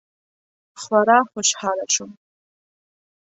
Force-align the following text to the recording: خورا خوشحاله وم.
خورا 0.81 1.19
خوشحاله 1.31 1.85
وم. 2.01 2.11